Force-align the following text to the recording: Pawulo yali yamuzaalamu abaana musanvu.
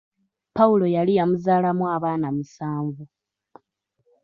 Pawulo 0.57 0.85
yali 0.95 1.11
yamuzaalamu 1.19 1.83
abaana 1.95 2.27
musanvu. 2.35 3.03